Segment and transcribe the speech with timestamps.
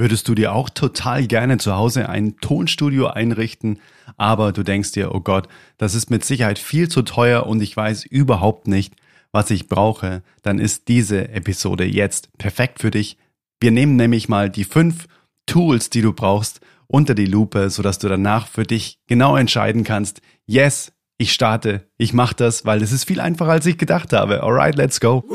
[0.00, 3.80] Würdest du dir auch total gerne zu Hause ein Tonstudio einrichten,
[4.16, 7.76] aber du denkst dir, oh Gott, das ist mit Sicherheit viel zu teuer und ich
[7.76, 8.94] weiß überhaupt nicht,
[9.30, 13.18] was ich brauche, dann ist diese Episode jetzt perfekt für dich.
[13.60, 15.06] Wir nehmen nämlich mal die fünf
[15.44, 20.22] Tools, die du brauchst, unter die Lupe, sodass du danach für dich genau entscheiden kannst,
[20.46, 24.42] yes, ich starte, ich mache das, weil es ist viel einfacher, als ich gedacht habe.
[24.44, 25.26] Alright, let's go.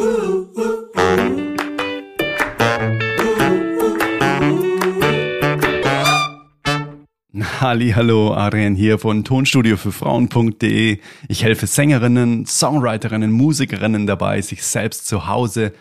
[7.62, 11.00] Hallo, Adrian hier von Tonstudio für Frauen.de.
[11.30, 15.72] Ich helfe Sängerinnen, Songwriterinnen, Musikerinnen dabei, sich selbst zu Hause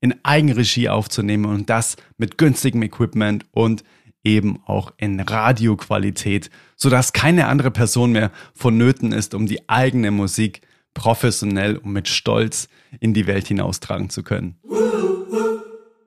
[0.00, 3.82] in Eigenregie aufzunehmen und das mit günstigem Equipment und
[4.22, 10.60] eben auch in Radioqualität, sodass keine andere Person mehr vonnöten ist, um die eigene Musik
[10.94, 12.68] professionell und mit Stolz
[13.00, 14.56] in die Welt hinaustragen zu können.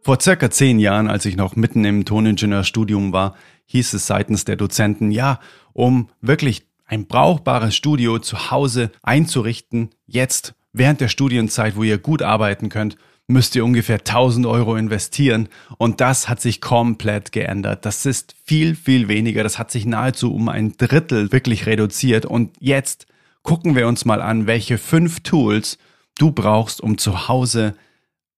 [0.08, 4.56] Vor circa zehn Jahren, als ich noch mitten im Toningenieurstudium war, hieß es seitens der
[4.56, 5.42] Dozenten, ja,
[5.74, 12.22] um wirklich ein brauchbares Studio zu Hause einzurichten, jetzt während der Studienzeit, wo ihr gut
[12.22, 12.96] arbeiten könnt,
[13.28, 15.50] müsst ihr ungefähr 1000 Euro investieren.
[15.78, 17.84] Und das hat sich komplett geändert.
[17.84, 19.44] Das ist viel, viel weniger.
[19.44, 22.26] Das hat sich nahezu um ein Drittel wirklich reduziert.
[22.26, 23.08] Und jetzt
[23.44, 25.78] gucken wir uns mal an, welche fünf Tools
[26.18, 27.76] du brauchst, um zu Hause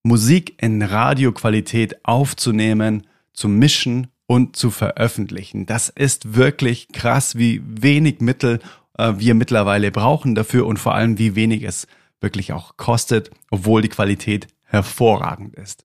[0.02, 5.66] Musik in Radioqualität aufzunehmen, zu mischen und zu veröffentlichen.
[5.66, 8.60] Das ist wirklich krass, wie wenig Mittel
[8.96, 11.86] äh, wir mittlerweile brauchen dafür und vor allem wie wenig es
[12.20, 15.84] wirklich auch kostet, obwohl die Qualität hervorragend ist.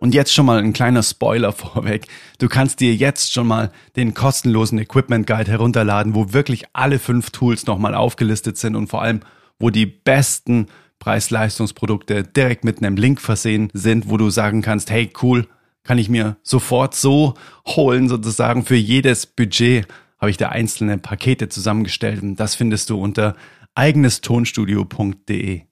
[0.00, 2.06] Und jetzt schon mal ein kleiner Spoiler vorweg.
[2.38, 7.30] Du kannst dir jetzt schon mal den kostenlosen Equipment Guide herunterladen, wo wirklich alle fünf
[7.30, 9.20] Tools nochmal aufgelistet sind und vor allem,
[9.58, 10.66] wo die besten
[11.00, 15.48] Preis-Leistungsprodukte direkt mit einem Link versehen sind, wo du sagen kannst, hey cool,
[15.82, 17.34] kann ich mir sofort so
[17.66, 23.00] holen, sozusagen für jedes Budget habe ich da einzelne Pakete zusammengestellt und das findest du
[23.00, 23.34] unter
[23.74, 25.62] eigenestonstudio.de.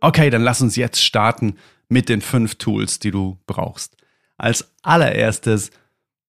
[0.00, 1.54] Okay, dann lass uns jetzt starten
[1.88, 3.96] mit den fünf Tools, die du brauchst.
[4.36, 5.70] Als allererstes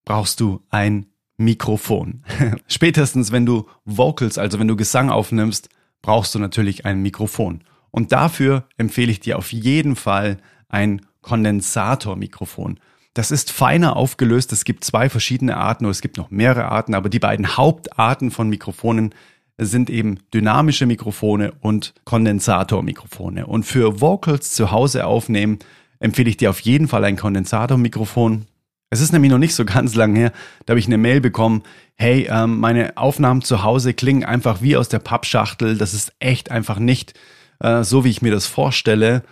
[0.05, 1.07] brauchst du ein
[1.37, 2.23] Mikrofon.
[2.67, 5.69] Spätestens, wenn du Vocals, also wenn du Gesang aufnimmst,
[6.01, 7.63] brauchst du natürlich ein Mikrofon.
[7.91, 10.37] Und dafür empfehle ich dir auf jeden Fall
[10.67, 12.79] ein Kondensatormikrofon.
[13.13, 14.53] Das ist feiner aufgelöst.
[14.53, 18.31] Es gibt zwei verschiedene Arten oder es gibt noch mehrere Arten, aber die beiden Hauptarten
[18.31, 19.13] von Mikrofonen
[19.57, 23.45] sind eben dynamische Mikrofone und Kondensatormikrofone.
[23.45, 25.59] Und für Vocals zu Hause aufnehmen
[25.99, 28.45] empfehle ich dir auf jeden Fall ein Kondensatormikrofon.
[28.89, 30.31] Es ist nämlich noch nicht so ganz lang her,
[30.65, 31.63] da habe ich eine Mail bekommen,
[31.95, 36.49] hey, ähm, meine Aufnahmen zu Hause klingen einfach wie aus der Pappschachtel, das ist echt
[36.49, 37.13] einfach nicht
[37.59, 39.23] äh, so, wie ich mir das vorstelle.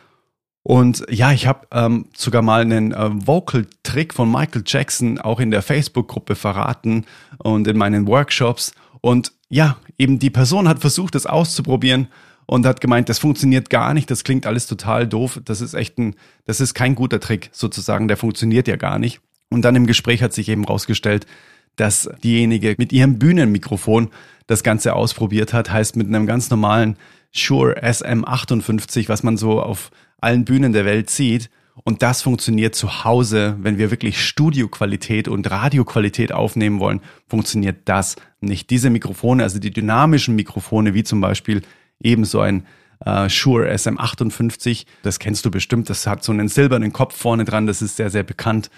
[0.64, 5.50] Und ja, ich habe ähm, sogar mal einen äh, Vocal-Trick von Michael Jackson auch in
[5.50, 7.06] der Facebook-Gruppe verraten
[7.38, 8.74] und in meinen Workshops.
[9.00, 12.10] Und ja, eben die Person hat versucht, das auszuprobieren
[12.46, 15.98] und hat gemeint, das funktioniert gar nicht, das klingt alles total doof, das ist echt
[16.00, 19.22] ein, das ist kein guter Trick sozusagen, der funktioniert ja gar nicht.
[19.50, 21.26] Und dann im Gespräch hat sich eben rausgestellt,
[21.76, 24.10] dass diejenige mit ihrem Bühnenmikrofon
[24.48, 26.98] das Ganze ausprobiert hat, heißt mit einem ganz normalen
[27.32, 31.50] Shure SM58, was man so auf allen Bühnen der Welt sieht.
[31.84, 38.16] Und das funktioniert zu Hause, wenn wir wirklich Studioqualität und Radioqualität aufnehmen wollen, funktioniert das
[38.42, 38.72] nicht.
[38.72, 41.62] Diese Mikrofone, also die dynamischen Mikrofone, wie zum Beispiel
[42.02, 42.66] ebenso ein
[43.06, 47.68] äh, Shure SM58, das kennst du bestimmt, das hat so einen silbernen Kopf vorne dran,
[47.68, 48.72] das ist sehr, sehr bekannt.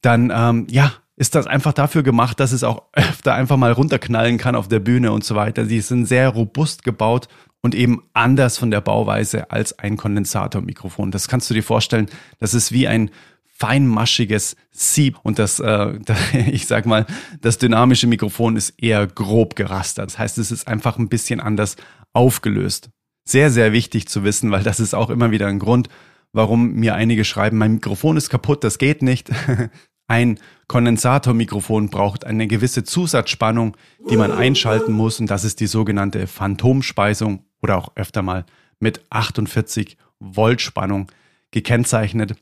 [0.00, 4.38] Dann, ähm, ja, ist das einfach dafür gemacht, dass es auch öfter einfach mal runterknallen
[4.38, 5.64] kann auf der Bühne und so weiter.
[5.64, 7.26] Die sind sehr robust gebaut
[7.60, 11.10] und eben anders von der Bauweise als ein Kondensatormikrofon.
[11.10, 12.08] Das kannst du dir vorstellen,
[12.38, 13.10] das ist wie ein
[13.58, 15.98] feinmaschiges Sieb und das, äh,
[16.46, 17.06] ich sag mal,
[17.40, 20.10] das dynamische Mikrofon ist eher grob gerastert.
[20.10, 21.74] Das heißt, es ist einfach ein bisschen anders
[22.12, 22.90] aufgelöst.
[23.24, 25.88] Sehr, sehr wichtig zu wissen, weil das ist auch immer wieder ein Grund,
[26.32, 29.30] warum mir einige schreiben, mein Mikrofon ist kaputt, das geht nicht.
[30.08, 33.76] Ein Kondensatormikrofon braucht eine gewisse Zusatzspannung,
[34.10, 38.44] die man einschalten muss und das ist die sogenannte Phantomspeisung oder auch öfter mal
[38.80, 41.12] mit 48 Volt Spannung
[41.50, 42.36] gekennzeichnet.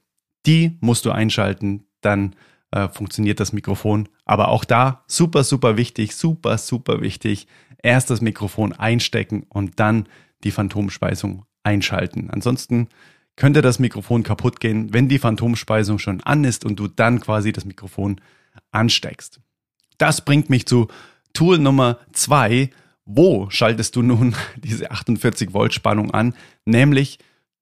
[0.46, 2.36] Die musst du einschalten, dann
[2.70, 4.08] äh, funktioniert das Mikrofon.
[4.24, 7.48] Aber auch da super, super wichtig, super, super wichtig.
[7.82, 10.08] Erst das Mikrofon einstecken und dann
[10.44, 12.30] die Phantomspeisung einschalten.
[12.30, 12.88] Ansonsten
[13.36, 17.52] könnte das Mikrofon kaputt gehen, wenn die Phantomspeisung schon an ist und du dann quasi
[17.52, 18.20] das Mikrofon
[18.72, 19.40] ansteckst.
[19.98, 20.88] Das bringt mich zu
[21.32, 22.70] Tool Nummer zwei,
[23.04, 26.34] wo schaltest du nun diese 48 Volt Spannung an?
[26.64, 27.18] Nämlich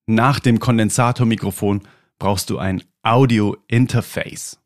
[0.06, 1.82] nach dem Kondensatormikrofon
[2.18, 4.58] brauchst du ein Audio Interface.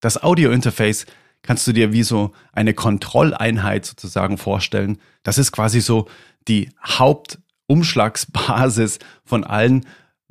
[0.00, 1.06] Das Audio Interface
[1.42, 4.98] kannst du dir wie so eine Kontrolleinheit sozusagen vorstellen.
[5.22, 6.08] Das ist quasi so
[6.46, 9.86] die Hauptumschlagsbasis von allen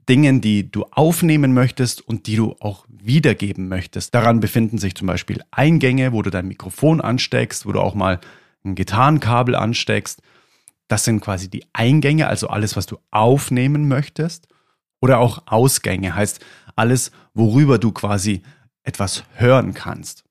[0.10, 4.14] Dingen, die du aufnehmen möchtest und die du auch wiedergeben möchtest.
[4.16, 8.20] Daran befinden sich zum Beispiel Eingänge, wo du dein Mikrofon ansteckst, wo du auch mal
[8.64, 10.22] ein Gitarrenkabel ansteckst.
[10.88, 14.48] Das sind quasi die Eingänge, also alles, was du aufnehmen möchtest.
[15.02, 16.44] Oder auch Ausgänge, heißt
[16.76, 18.42] alles, worüber du quasi
[18.84, 20.24] etwas hören kannst.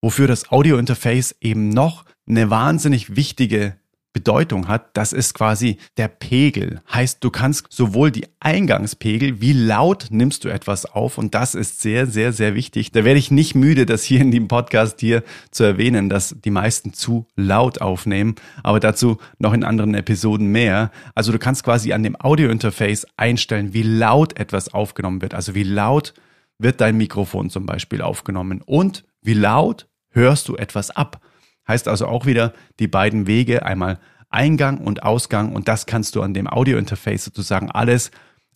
[0.00, 3.76] Wofür das Audiointerface eben noch eine wahnsinnig wichtige
[4.12, 6.80] Bedeutung hat, das ist quasi der Pegel.
[6.92, 11.80] Heißt, du kannst sowohl die Eingangspegel, wie laut nimmst du etwas auf und das ist
[11.80, 12.92] sehr, sehr, sehr wichtig.
[12.92, 16.50] Da werde ich nicht müde, das hier in dem Podcast hier zu erwähnen, dass die
[16.50, 20.90] meisten zu laut aufnehmen, aber dazu noch in anderen Episoden mehr.
[21.14, 25.34] Also du kannst quasi an dem Audiointerface einstellen, wie laut etwas aufgenommen wird.
[25.34, 26.12] Also wie laut
[26.58, 31.20] wird dein Mikrofon zum Beispiel aufgenommen und wie laut hörst du etwas ab.
[31.66, 33.98] Heißt also auch wieder die beiden Wege, einmal
[34.30, 38.10] Eingang und Ausgang und das kannst du an dem Audiointerface sozusagen alles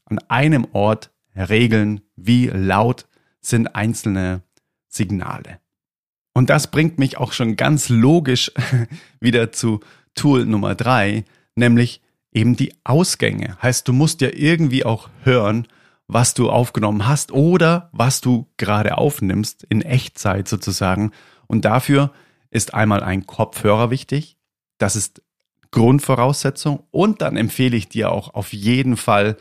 [0.06, 3.06] an einem Ort regeln, wie laut
[3.40, 4.42] sind einzelne
[4.88, 5.60] Signale.
[6.32, 8.52] Und das bringt mich auch schon ganz logisch
[9.20, 9.80] wieder zu
[10.14, 11.24] Tool Nummer drei,
[11.54, 12.02] nämlich
[12.32, 13.56] eben die Ausgänge.
[13.62, 15.66] Heißt, du musst ja irgendwie auch hören,
[16.08, 21.12] was du aufgenommen hast oder was du gerade aufnimmst in Echtzeit sozusagen.
[21.46, 22.12] Und dafür
[22.50, 24.36] ist einmal ein Kopfhörer wichtig.
[24.78, 25.22] Das ist
[25.70, 26.84] Grundvoraussetzung.
[26.90, 29.36] Und dann empfehle ich dir auch auf jeden Fall,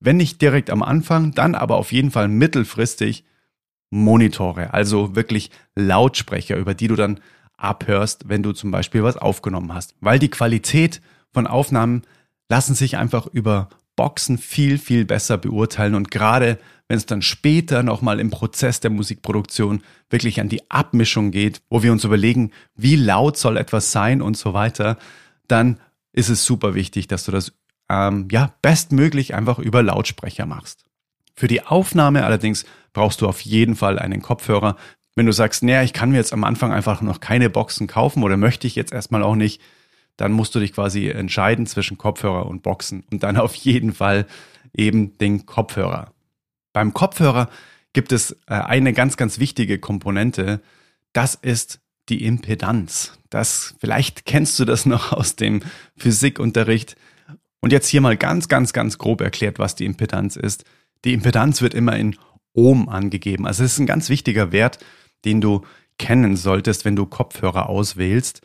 [0.00, 3.24] wenn nicht direkt am Anfang, dann aber auf jeden Fall mittelfristig
[3.90, 7.20] Monitore, also wirklich Lautsprecher, über die du dann
[7.56, 9.94] abhörst, wenn du zum Beispiel was aufgenommen hast.
[10.00, 11.00] Weil die Qualität
[11.32, 12.02] von Aufnahmen
[12.48, 16.58] lassen sich einfach über Boxen viel, viel besser beurteilen und gerade
[16.88, 21.82] wenn es dann später nochmal im Prozess der Musikproduktion wirklich an die Abmischung geht, wo
[21.82, 24.98] wir uns überlegen, wie laut soll etwas sein und so weiter,
[25.48, 25.80] dann
[26.12, 27.52] ist es super wichtig, dass du das
[27.88, 30.84] ähm, ja bestmöglich einfach über Lautsprecher machst.
[31.34, 34.76] Für die Aufnahme allerdings brauchst du auf jeden Fall einen Kopfhörer.
[35.16, 38.22] Wenn du sagst, naja, ich kann mir jetzt am Anfang einfach noch keine Boxen kaufen
[38.22, 39.60] oder möchte ich jetzt erstmal auch nicht,
[40.16, 44.26] dann musst du dich quasi entscheiden zwischen Kopfhörer und Boxen und dann auf jeden Fall
[44.72, 46.12] eben den Kopfhörer.
[46.72, 47.48] Beim Kopfhörer
[47.92, 50.60] gibt es äh, eine ganz, ganz wichtige Komponente.
[51.12, 53.18] Das ist die Impedanz.
[53.30, 55.62] Das, vielleicht kennst du das noch aus dem
[55.96, 56.96] Physikunterricht.
[57.60, 60.64] Und jetzt hier mal ganz, ganz, ganz grob erklärt, was die Impedanz ist.
[61.04, 62.16] Die Impedanz wird immer in
[62.52, 63.46] Ohm angegeben.
[63.46, 64.78] Also es ist ein ganz wichtiger Wert,
[65.24, 65.62] den du
[65.98, 68.42] kennen solltest, wenn du Kopfhörer auswählst.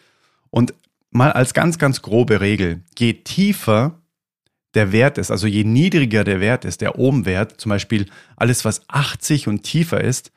[0.50, 0.74] Und
[1.12, 4.00] mal als ganz, ganz grobe Regel, je tiefer
[4.76, 8.88] der Wert ist, also je niedriger der Wert ist, der Ohmwert, zum Beispiel alles, was
[8.88, 10.32] 80 und tiefer ist,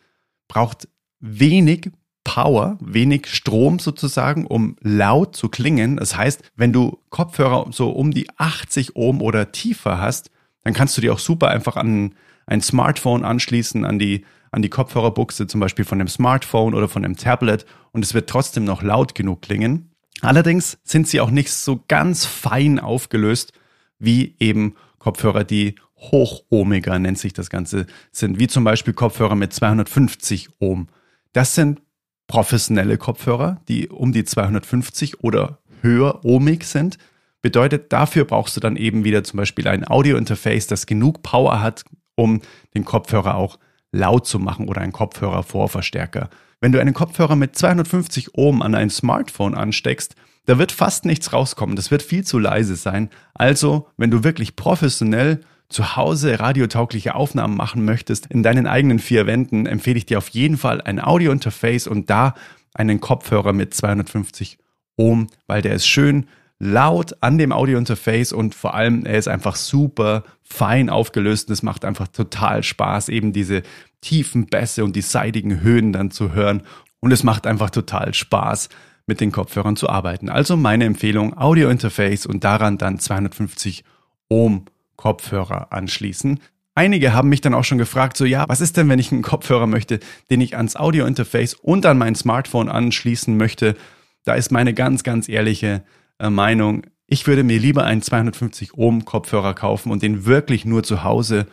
[0.48, 0.88] braucht
[1.20, 1.90] wenig
[2.24, 5.96] Power, wenig Strom sozusagen, um laut zu klingen.
[5.96, 10.30] Das heißt, wenn du Kopfhörer so um die 80 Ohm oder tiefer hast,
[10.62, 12.14] dann kannst du die auch super einfach an
[12.46, 17.02] ein Smartphone anschließen, an die, an die Kopfhörerbuchse zum Beispiel von dem Smartphone oder von
[17.02, 19.91] dem Tablet und es wird trotzdem noch laut genug klingen.
[20.20, 23.52] Allerdings sind sie auch nicht so ganz fein aufgelöst,
[23.98, 29.52] wie eben Kopfhörer, die hochohmiger nennt sich das Ganze, sind, wie zum Beispiel Kopfhörer mit
[29.52, 30.88] 250 Ohm.
[31.32, 31.80] Das sind
[32.26, 36.98] professionelle Kopfhörer, die um die 250 oder höher ohmig sind.
[37.40, 41.84] Bedeutet, dafür brauchst du dann eben wieder zum Beispiel ein Audio-Interface, das genug Power hat,
[42.14, 42.40] um
[42.74, 43.58] den Kopfhörer auch
[43.90, 46.30] laut zu machen oder einen Kopfhörer-Vorverstärker.
[46.62, 50.14] Wenn du einen Kopfhörer mit 250 Ohm an ein Smartphone ansteckst,
[50.46, 51.74] da wird fast nichts rauskommen.
[51.74, 53.10] Das wird viel zu leise sein.
[53.34, 59.26] Also, wenn du wirklich professionell zu Hause radiotaugliche Aufnahmen machen möchtest in deinen eigenen vier
[59.26, 62.34] Wänden, empfehle ich dir auf jeden Fall ein Audio-Interface und da
[62.74, 64.58] einen Kopfhörer mit 250
[64.96, 66.28] Ohm, weil der ist schön
[66.62, 71.64] laut an dem Audio-Interface und vor allem er ist einfach super fein aufgelöst und es
[71.64, 73.62] macht einfach total Spaß, eben diese
[74.00, 76.62] tiefen Bässe und die seidigen Höhen dann zu hören
[77.00, 78.68] und es macht einfach total Spaß,
[79.06, 80.28] mit den Kopfhörern zu arbeiten.
[80.28, 83.82] Also meine Empfehlung, Audio-Interface und daran dann 250
[84.28, 86.38] Ohm Kopfhörer anschließen.
[86.76, 89.22] Einige haben mich dann auch schon gefragt, so ja, was ist denn, wenn ich einen
[89.22, 89.98] Kopfhörer möchte,
[90.30, 93.74] den ich ans Audio-Interface und an mein Smartphone anschließen möchte?
[94.22, 95.82] Da ist meine ganz, ganz ehrliche
[96.30, 101.04] Meinung, ich würde mir lieber einen 250 Ohm Kopfhörer kaufen und den wirklich nur zu
[101.04, 101.46] Hause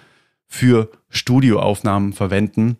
[0.47, 2.77] für Studioaufnahmen verwenden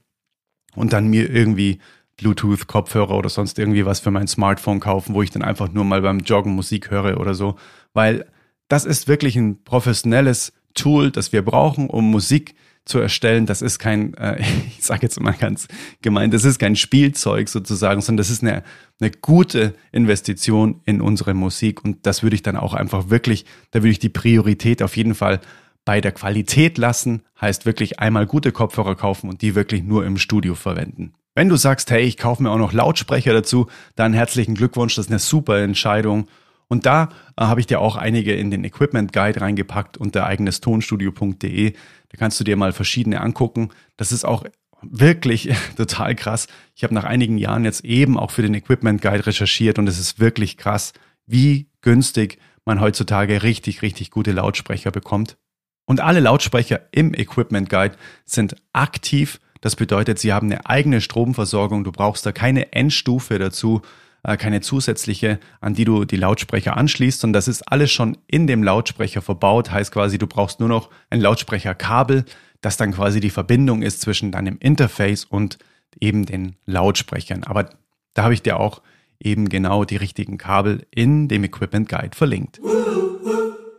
[0.75, 1.79] und dann mir irgendwie
[2.17, 6.01] Bluetooth-Kopfhörer oder sonst irgendwie was für mein Smartphone kaufen, wo ich dann einfach nur mal
[6.01, 7.55] beim Joggen Musik höre oder so.
[7.93, 8.25] Weil
[8.67, 12.55] das ist wirklich ein professionelles Tool, das wir brauchen, um Musik
[12.89, 14.41] zu erstellen, das ist kein, äh,
[14.77, 15.67] ich sage jetzt mal ganz
[16.01, 18.63] gemeint, das ist kein Spielzeug sozusagen, sondern das ist eine,
[18.99, 23.79] eine gute Investition in unsere Musik und das würde ich dann auch einfach wirklich, da
[23.79, 25.39] würde ich die Priorität auf jeden Fall
[25.85, 30.17] bei der Qualität lassen, heißt wirklich einmal gute Kopfhörer kaufen und die wirklich nur im
[30.17, 31.13] Studio verwenden.
[31.35, 35.05] Wenn du sagst, hey, ich kaufe mir auch noch Lautsprecher dazu, dann herzlichen Glückwunsch, das
[35.05, 36.27] ist eine super Entscheidung.
[36.67, 41.73] Und da äh, habe ich dir auch einige in den Equipment Guide reingepackt unter eigenestonstudio.de.
[42.09, 43.69] Da kannst du dir mal verschiedene angucken.
[43.97, 44.43] Das ist auch
[44.81, 46.47] wirklich total krass.
[46.75, 49.99] Ich habe nach einigen Jahren jetzt eben auch für den Equipment Guide recherchiert und es
[49.99, 50.93] ist wirklich krass,
[51.25, 55.37] wie günstig man heutzutage richtig, richtig gute Lautsprecher bekommt.
[55.85, 61.83] Und alle Lautsprecher im Equipment Guide sind aktiv das bedeutet, sie haben eine eigene Stromversorgung.
[61.83, 63.81] Du brauchst da keine Endstufe dazu,
[64.23, 67.23] keine zusätzliche, an die du die Lautsprecher anschließt.
[67.23, 69.71] Und das ist alles schon in dem Lautsprecher verbaut.
[69.71, 72.25] Heißt quasi, du brauchst nur noch ein Lautsprecherkabel,
[72.61, 75.57] das dann quasi die Verbindung ist zwischen deinem Interface und
[75.99, 77.43] eben den Lautsprechern.
[77.43, 77.69] Aber
[78.13, 78.81] da habe ich dir auch
[79.19, 82.59] eben genau die richtigen Kabel in dem Equipment Guide verlinkt.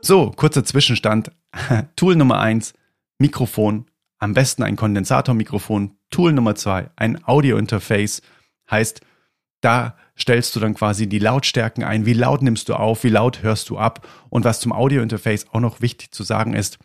[0.02, 1.30] So, kurzer Zwischenstand.
[1.96, 2.74] Tool Nummer eins:
[3.18, 3.86] Mikrofon
[4.20, 5.96] am besten ein Kondensatormikrofon.
[6.10, 8.22] Tool Nummer zwei, ein Audio-Interface.
[8.70, 9.00] Heißt,
[9.60, 12.06] da stellst du dann quasi die Lautstärken ein.
[12.06, 13.04] Wie laut nimmst du auf?
[13.04, 14.06] Wie laut hörst du ab?
[14.28, 16.78] Und was zum Audio-Interface auch noch wichtig zu sagen ist,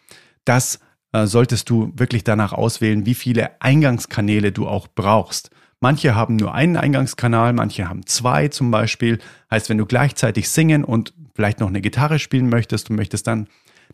[0.46, 0.79] das
[1.12, 5.50] äh, solltest du wirklich danach auswählen, wie viele Eingangskanäle du auch brauchst.
[5.82, 9.20] Manche haben nur einen Eingangskanal, manche haben zwei zum Beispiel.
[9.51, 13.48] Heißt, wenn du gleichzeitig singen und vielleicht noch eine Gitarre spielen möchtest und möchtest dann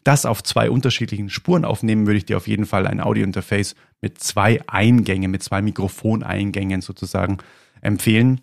[0.03, 4.19] das auf zwei unterschiedlichen Spuren aufnehmen, würde ich dir auf jeden Fall ein Audiointerface mit
[4.19, 7.39] zwei Eingängen, mit zwei Mikrofoneingängen sozusagen
[7.81, 8.41] empfehlen.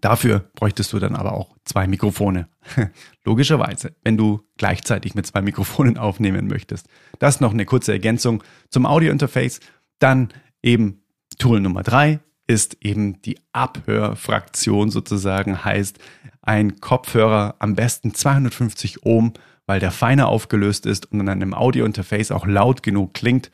[0.00, 2.48] Dafür bräuchtest du dann aber auch zwei Mikrofone.
[3.24, 6.88] Logischerweise, wenn du gleichzeitig mit zwei Mikrofonen aufnehmen möchtest.
[7.18, 9.60] Das noch eine kurze Ergänzung zum Audiointerface.
[9.98, 10.28] Dann
[10.62, 11.02] eben
[11.38, 15.98] Tool Nummer drei ist eben die Abhörfraktion sozusagen, heißt
[16.42, 19.32] ein Kopfhörer am besten 250 Ohm
[19.66, 23.50] weil der feiner aufgelöst ist und in einem Audiointerface auch laut genug klingt.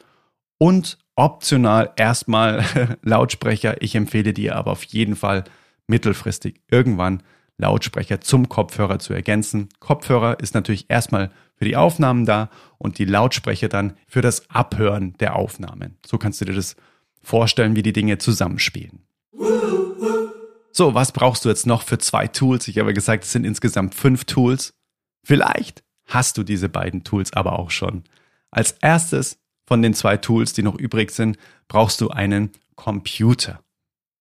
[0.59, 2.65] Und optional erstmal
[3.03, 3.83] Lautsprecher.
[3.83, 5.45] Ich empfehle dir aber auf jeden Fall
[5.91, 7.23] mittelfristig irgendwann
[7.59, 9.69] Lautsprecher zum Kopfhörer zu ergänzen.
[9.81, 15.15] Kopfhörer ist natürlich erstmal für die Aufnahmen da und die Lautsprecher dann für das Abhören
[15.21, 15.99] der Aufnahmen.
[16.07, 16.77] So kannst du dir das
[17.23, 19.01] vorstellen, wie die Dinge zusammenspielen.
[20.73, 22.67] So, was brauchst du jetzt noch für zwei Tools?
[22.69, 24.73] Ich habe gesagt, es sind insgesamt fünf Tools.
[25.23, 28.05] Vielleicht hast du diese beiden Tools aber auch schon.
[28.51, 31.37] Als erstes von den zwei Tools, die noch übrig sind,
[31.69, 33.61] brauchst du einen Computer.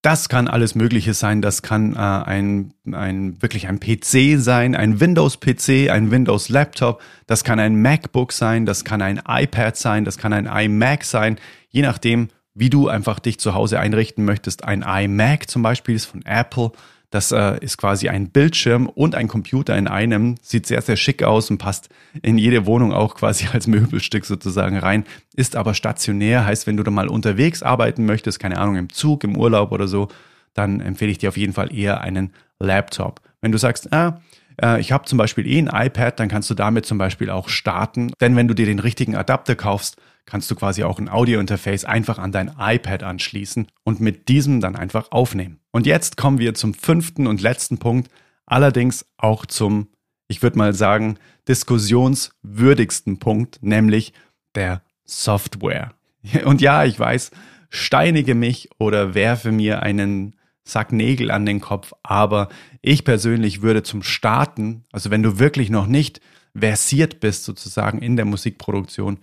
[0.01, 1.41] Das kann alles Mögliche sein.
[1.41, 7.01] Das kann äh, ein, ein wirklich ein PC sein, ein Windows-PC, ein Windows-Laptop.
[7.27, 8.65] Das kann ein MacBook sein.
[8.65, 10.05] Das kann ein iPad sein.
[10.05, 11.37] Das kann ein iMac sein.
[11.69, 12.29] Je nachdem,
[12.59, 14.63] wie du einfach dich zu Hause einrichten möchtest.
[14.65, 16.71] Ein iMac zum Beispiel ist von Apple.
[17.09, 20.35] Das äh, ist quasi ein Bildschirm und ein Computer in einem.
[20.41, 21.89] Sieht sehr, sehr schick aus und passt
[22.21, 25.05] in jede Wohnung auch quasi als Möbelstück sozusagen rein.
[25.35, 29.23] Ist aber stationär, heißt, wenn du da mal unterwegs arbeiten möchtest, keine Ahnung, im Zug,
[29.23, 30.09] im Urlaub oder so,
[30.53, 33.21] dann empfehle ich dir auf jeden Fall eher einen Laptop.
[33.41, 34.19] Wenn du sagst, ah,
[34.61, 37.49] äh, ich habe zum Beispiel eh ein iPad, dann kannst du damit zum Beispiel auch
[37.49, 38.11] starten.
[38.21, 39.97] Denn wenn du dir den richtigen Adapter kaufst,
[40.29, 44.75] kannst du quasi auch ein Audio-Interface einfach an dein iPad anschließen und mit diesem dann
[44.75, 45.59] einfach aufnehmen.
[45.71, 48.09] Und jetzt kommen wir zum fünften und letzten Punkt,
[48.45, 49.88] allerdings auch zum,
[50.27, 51.17] ich würde mal sagen,
[51.48, 54.13] diskussionswürdigsten Punkt, nämlich
[54.55, 55.93] der Software.
[56.45, 57.31] Und ja, ich weiß,
[57.69, 62.50] steinige mich oder werfe mir einen Sack Nägel an den Kopf, aber
[62.81, 66.21] ich persönlich würde zum Starten, also wenn du wirklich noch nicht
[66.55, 69.19] versiert bist sozusagen in der Musikproduktion,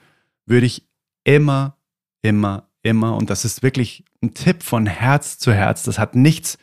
[0.47, 0.86] würde ich
[1.27, 1.77] immer,
[2.23, 6.57] immer, immer, und das ist wirklich ein Tipp von Herz zu Herz, das hat nichts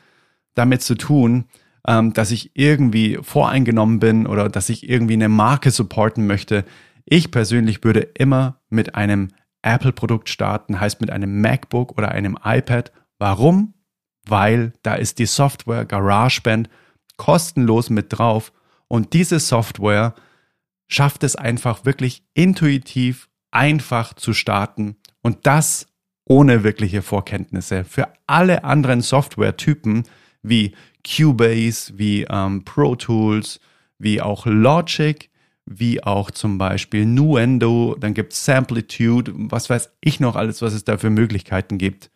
[0.56, 1.46] damit zu tun,
[1.86, 6.64] ähm, dass ich irgendwie voreingenommen bin oder dass ich irgendwie eine Marke supporten möchte.
[7.04, 9.30] Ich persönlich würde immer mit einem
[9.64, 12.94] Apple-Produkt starten, heißt mit einem MacBook oder einem iPad.
[13.20, 13.74] Warum?
[14.26, 16.70] Weil da ist die Software GarageBand
[17.18, 18.54] kostenlos mit drauf
[18.88, 20.16] und diese Software
[20.88, 25.88] schafft es einfach wirklich intuitiv einfach zu starten und das
[26.26, 27.84] ohne wirkliche Vorkenntnisse.
[27.84, 30.04] Für alle anderen Software-Typen
[30.42, 30.74] wie
[31.06, 33.60] Cubase, wie ähm, Pro Tools,
[34.00, 35.30] wie auch Logic,
[35.66, 40.74] wie auch zum Beispiel Nuendo, dann gibt es Samplitude, was weiß ich noch alles, was
[40.74, 42.10] es da für Möglichkeiten gibt.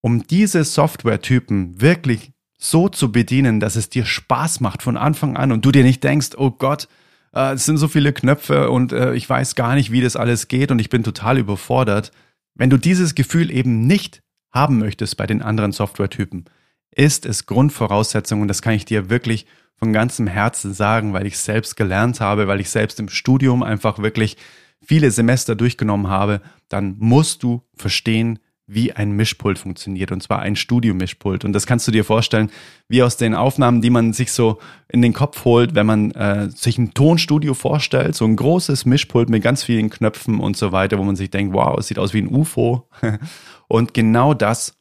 [0.00, 5.52] Um diese Software-Typen wirklich so zu bedienen, dass es dir Spaß macht von Anfang an
[5.52, 6.88] und du dir nicht denkst, oh Gott,
[7.36, 10.48] äh, es sind so viele Knöpfe und äh, ich weiß gar nicht, wie das alles
[10.48, 12.10] geht und ich bin total überfordert.
[12.58, 16.46] wenn du dieses Gefühl eben nicht haben möchtest bei den anderen Softwaretypen,
[16.90, 21.36] ist es Grundvoraussetzung und das kann ich dir wirklich von ganzem Herzen sagen, weil ich
[21.36, 24.38] selbst gelernt habe, weil ich selbst im Studium einfach wirklich
[24.82, 26.40] viele Semester durchgenommen habe,
[26.70, 28.38] dann musst du verstehen,
[28.68, 31.44] wie ein Mischpult funktioniert, und zwar ein Studiomischpult.
[31.44, 32.50] Und das kannst du dir vorstellen,
[32.88, 34.58] wie aus den Aufnahmen, die man sich so
[34.88, 39.28] in den Kopf holt, wenn man äh, sich ein Tonstudio vorstellt, so ein großes Mischpult
[39.28, 42.12] mit ganz vielen Knöpfen und so weiter, wo man sich denkt, wow, es sieht aus
[42.12, 42.88] wie ein UFO.
[43.68, 44.76] und genau das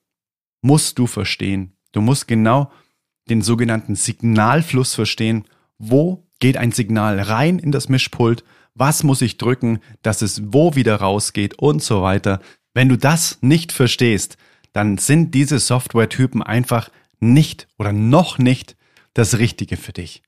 [0.62, 1.74] musst du verstehen.
[1.92, 2.72] Du musst genau
[3.30, 5.46] den sogenannten Signalfluss verstehen.
[5.77, 8.44] Wo geht ein Signal rein in das Mischpult?
[8.74, 12.42] Was muss ich drücken, dass es wo wieder rausgeht und so weiter.
[12.75, 14.38] Wenn du das nicht verstehst,
[14.74, 16.89] dann sind diese Softwaretypen einfach
[17.22, 18.75] nicht oder noch nicht
[19.13, 20.22] das Richtige für dich.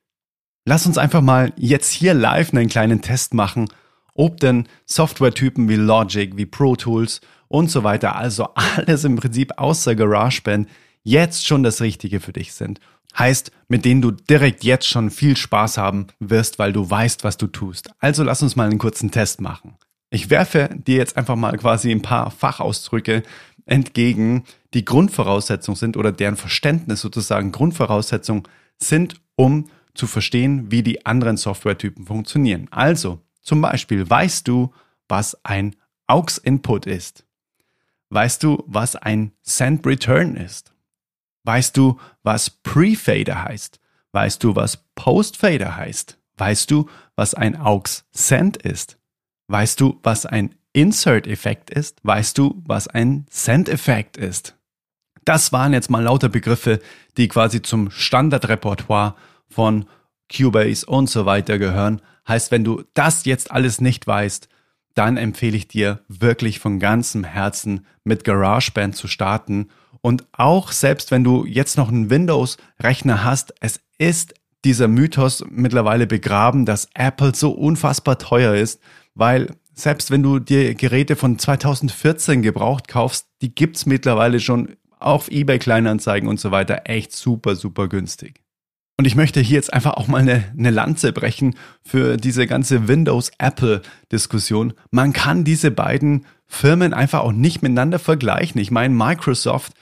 [0.65, 3.67] Lass uns einfach mal jetzt hier live einen kleinen Test machen,
[4.13, 9.51] ob denn Softwaretypen wie Logic, wie Pro Tools und so weiter, also alles im Prinzip
[9.57, 10.69] außer GarageBand,
[11.03, 12.79] jetzt schon das Richtige für dich sind.
[13.17, 17.35] Heißt, mit denen du direkt jetzt schon viel Spaß haben wirst, weil du weißt, was
[17.35, 17.89] du tust.
[17.99, 19.75] Also lass uns mal einen kurzen Test machen.
[20.09, 23.23] Ich werfe dir jetzt einfach mal quasi ein paar Fachausdrücke
[23.65, 28.47] entgegen, die Grundvoraussetzung sind oder deren Verständnis sozusagen Grundvoraussetzung
[28.77, 32.67] sind, um zu verstehen, wie die anderen Softwaretypen funktionieren.
[32.71, 34.71] Also, zum Beispiel, weißt du,
[35.09, 35.75] was ein
[36.07, 37.25] AUX-Input ist?
[38.09, 40.73] Weißt du, was ein Send-Return ist?
[41.43, 43.79] Weißt du, was Pre-Fader heißt?
[44.13, 46.17] Weißt du, was Post-Fader heißt?
[46.37, 48.96] Weißt du, was ein AUX-Send ist?
[49.47, 51.99] Weißt du, was ein Insert-Effekt ist?
[52.03, 54.55] Weißt du, was ein Send-Effekt ist?
[55.25, 56.79] Das waren jetzt mal lauter Begriffe,
[57.17, 59.15] die quasi zum Standardrepertoire
[59.49, 59.85] von
[60.33, 62.01] Cubase und so weiter gehören.
[62.27, 64.49] Heißt, wenn du das jetzt alles nicht weißt,
[64.93, 69.69] dann empfehle ich dir wirklich von ganzem Herzen mit GarageBand zu starten.
[70.01, 74.33] Und auch selbst wenn du jetzt noch einen Windows-Rechner hast, es ist
[74.65, 78.81] dieser Mythos mittlerweile begraben, dass Apple so unfassbar teuer ist,
[79.17, 85.29] weil selbst wenn du dir Geräte von 2014 gebraucht kaufst, die gibt's mittlerweile schon auf
[85.29, 88.41] eBay Kleinanzeigen und so weiter echt super, super günstig.
[88.99, 92.87] Und ich möchte hier jetzt einfach auch mal eine, eine Lanze brechen für diese ganze
[92.87, 94.73] Windows-Apple-Diskussion.
[94.89, 98.59] Man kann diese beiden Firmen einfach auch nicht miteinander vergleichen.
[98.59, 99.73] Ich meine, Microsoft,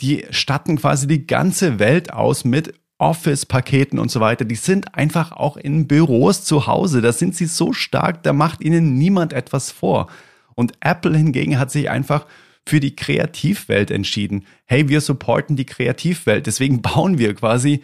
[0.00, 5.32] die statten quasi die ganze Welt aus mit Office-Paketen und so weiter, die sind einfach
[5.32, 7.00] auch in Büros zu Hause.
[7.00, 10.08] Da sind sie so stark, da macht ihnen niemand etwas vor.
[10.54, 12.26] Und Apple hingegen hat sich einfach
[12.66, 14.46] für die Kreativwelt entschieden.
[14.66, 16.46] Hey, wir supporten die Kreativwelt.
[16.46, 17.82] Deswegen bauen wir quasi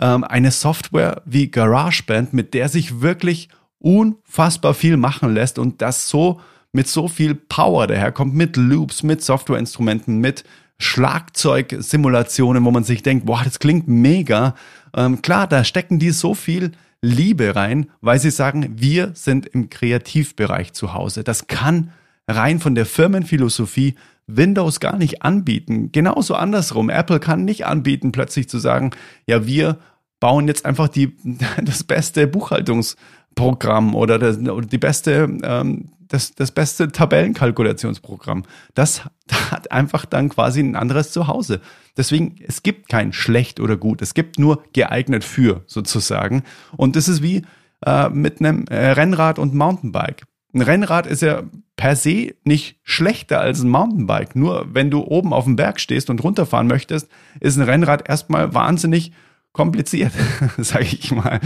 [0.00, 6.08] ähm, eine Software wie GarageBand, mit der sich wirklich unfassbar viel machen lässt und das
[6.08, 6.40] so
[6.72, 10.44] mit so viel Power daherkommt, mit Loops, mit Softwareinstrumenten, mit
[10.82, 14.54] Schlagzeugsimulationen, wo man sich denkt, boah, das klingt mega.
[14.94, 19.70] Ähm, klar, da stecken die so viel Liebe rein, weil sie sagen, wir sind im
[19.70, 21.24] Kreativbereich zu Hause.
[21.24, 21.90] Das kann
[22.28, 23.94] rein von der Firmenphilosophie
[24.26, 25.90] Windows gar nicht anbieten.
[25.92, 26.90] Genauso andersrum.
[26.90, 28.90] Apple kann nicht anbieten, plötzlich zu sagen,
[29.26, 29.78] ja, wir
[30.20, 31.16] bauen jetzt einfach die,
[31.62, 38.44] das beste Buchhaltungsprogramm oder, das, oder die beste ähm, das, das beste Tabellenkalkulationsprogramm.
[38.74, 39.02] Das
[39.50, 41.60] hat einfach dann quasi ein anderes Zuhause.
[41.96, 44.02] Deswegen, es gibt kein schlecht oder gut.
[44.02, 46.42] Es gibt nur geeignet für sozusagen.
[46.76, 47.42] Und das ist wie
[47.86, 50.24] äh, mit einem äh, Rennrad und Mountainbike.
[50.54, 51.44] Ein Rennrad ist ja
[51.76, 54.36] per se nicht schlechter als ein Mountainbike.
[54.36, 57.08] Nur wenn du oben auf dem Berg stehst und runterfahren möchtest,
[57.40, 59.12] ist ein Rennrad erstmal wahnsinnig
[59.52, 60.12] kompliziert,
[60.58, 61.40] sage ich mal.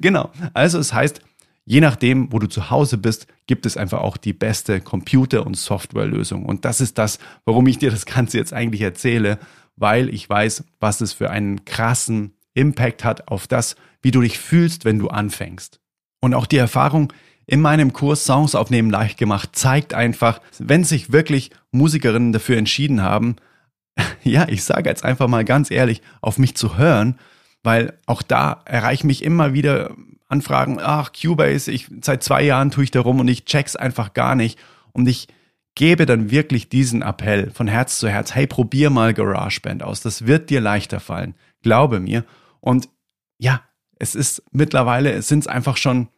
[0.00, 0.30] Genau.
[0.54, 1.20] Also es heißt,
[1.64, 5.56] Je nachdem, wo du zu Hause bist, gibt es einfach auch die beste Computer- und
[5.56, 6.44] Softwarelösung.
[6.44, 9.38] Und das ist das, warum ich dir das Ganze jetzt eigentlich erzähle,
[9.76, 14.38] weil ich weiß, was es für einen krassen Impact hat auf das, wie du dich
[14.38, 15.80] fühlst, wenn du anfängst.
[16.20, 17.12] Und auch die Erfahrung
[17.46, 23.02] in meinem Kurs Songs aufnehmen leicht gemacht zeigt einfach, wenn sich wirklich Musikerinnen dafür entschieden
[23.02, 23.36] haben,
[24.22, 27.18] ja, ich sage jetzt einfach mal ganz ehrlich, auf mich zu hören,
[27.62, 29.94] weil auch da erreichen mich immer wieder
[30.32, 34.14] Anfragen, ach, Cubase, ich, seit zwei Jahren tue ich da rum und ich check's einfach
[34.14, 34.58] gar nicht.
[34.92, 35.28] Und ich
[35.74, 40.00] gebe dann wirklich diesen Appell von Herz zu Herz, hey, probier mal GarageBand aus.
[40.00, 41.34] Das wird dir leichter fallen.
[41.62, 42.24] Glaube mir.
[42.60, 42.88] Und
[43.38, 43.62] ja,
[43.98, 46.08] es ist mittlerweile, es sind einfach schon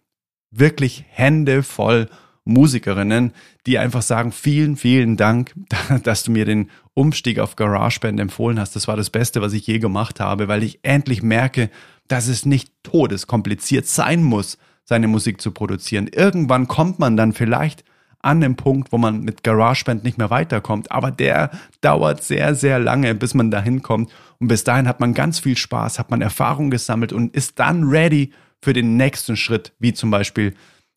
[0.50, 2.08] wirklich Hände voll
[2.44, 3.32] Musikerinnen,
[3.66, 5.52] die einfach sagen, vielen, vielen Dank,
[6.02, 8.76] dass du mir den Umstieg auf GarageBand empfohlen hast.
[8.76, 11.70] Das war das Beste, was ich je gemacht habe, weil ich endlich merke,
[12.08, 16.08] dass es nicht todeskompliziert sein muss, seine Musik zu produzieren.
[16.08, 17.84] Irgendwann kommt man dann vielleicht
[18.24, 20.90] an dem Punkt, wo man mit GarageBand nicht mehr weiterkommt.
[20.90, 24.10] Aber der dauert sehr, sehr lange, bis man dahin kommt.
[24.38, 27.84] Und bis dahin hat man ganz viel Spaß, hat man Erfahrung gesammelt und ist dann
[27.84, 30.54] ready für den nächsten Schritt, wie zum Beispiel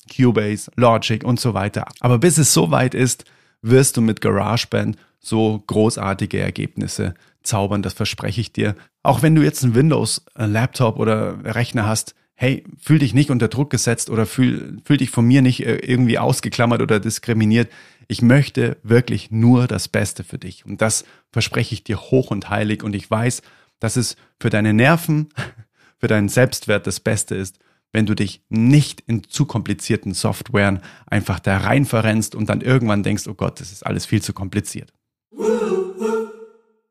[0.08, 1.86] Cubase, Logic und so weiter.
[2.00, 3.26] Aber bis es so weit ist,
[3.62, 8.76] wirst du mit GarageBand so großartige Ergebnisse zaubern, das verspreche ich dir.
[9.04, 13.72] Auch wenn du jetzt einen Windows-Laptop oder Rechner hast, hey, fühl dich nicht unter Druck
[13.72, 17.70] gesetzt oder fühl, fühl dich von mir nicht äh, irgendwie ausgeklammert oder diskriminiert.
[18.08, 20.64] Ich möchte wirklich nur das Beste für dich.
[20.64, 22.84] Und das verspreche ich dir hoch und heilig.
[22.84, 23.42] Und ich weiß,
[23.80, 25.30] dass es für deine Nerven,
[26.00, 27.58] für deinen Selbstwert das Beste ist,
[27.98, 33.02] wenn du dich nicht in zu komplizierten Softwaren einfach da rein verrennst und dann irgendwann
[33.02, 34.94] denkst, oh Gott, das ist alles viel zu kompliziert.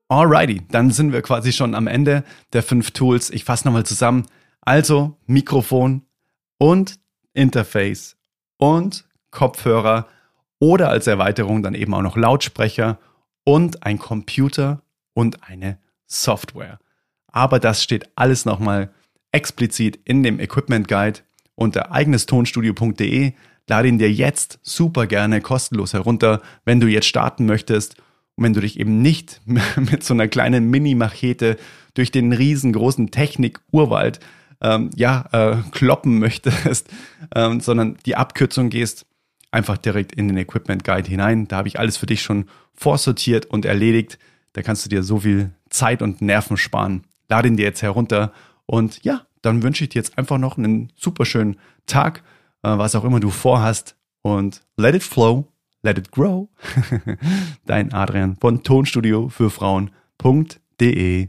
[0.09, 3.31] Alrighty, dann sind wir quasi schon am Ende der fünf Tools.
[3.31, 4.27] Ich fasse nochmal zusammen.
[4.63, 6.03] Also Mikrofon
[6.59, 6.99] und
[7.35, 8.17] Interface
[8.57, 10.09] und Kopfhörer
[10.59, 12.99] oder als Erweiterung dann eben auch noch Lautsprecher
[13.45, 14.83] und ein Computer
[15.15, 16.81] und eine Software.
[17.29, 18.91] Aber das steht alles nochmal
[19.37, 21.21] explizit in dem Equipment Guide
[21.55, 23.33] unter eigenestonstudio.de.
[23.69, 27.97] Lade ihn dir jetzt super gerne kostenlos herunter, wenn du jetzt starten möchtest
[28.37, 31.59] und wenn du dich eben nicht mit so einer kleinen Mini-Machete
[31.93, 34.21] durch den riesengroßen Technik-Urwald
[34.63, 36.89] ähm, ja, äh, kloppen möchtest,
[37.35, 39.05] ähm, sondern die Abkürzung gehst,
[39.51, 41.47] einfach direkt in den Equipment Guide hinein.
[41.47, 44.19] Da habe ich alles für dich schon vorsortiert und erledigt.
[44.55, 47.05] Da kannst du dir so viel Zeit und Nerven sparen.
[47.29, 48.33] Lade ihn dir jetzt herunter
[48.67, 52.23] und ja, dann wünsche ich dir jetzt einfach noch einen super schönen Tag,
[52.63, 55.47] äh, was auch immer du vorhast und let it flow,
[55.83, 56.49] let it grow.
[57.65, 61.29] Dein Adrian von Tonstudio für Frauen.de.